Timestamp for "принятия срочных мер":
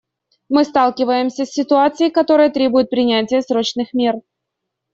2.89-4.15